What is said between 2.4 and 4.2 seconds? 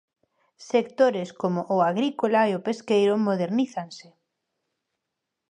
e o pesqueiro modernízanse.